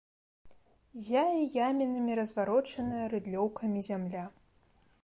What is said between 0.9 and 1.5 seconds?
Ззяе